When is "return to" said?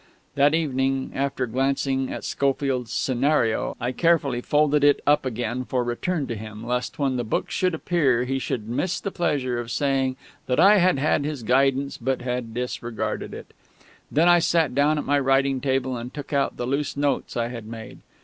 5.83-6.35